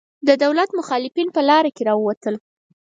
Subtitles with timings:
[0.27, 2.35] د دولت مخالفین په لاره کې راوتل.